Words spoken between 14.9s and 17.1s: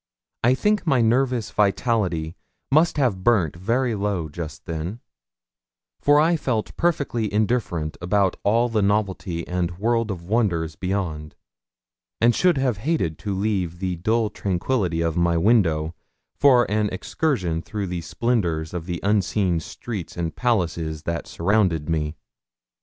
of my window for an